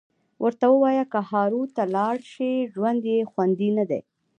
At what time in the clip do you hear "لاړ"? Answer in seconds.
1.95-2.15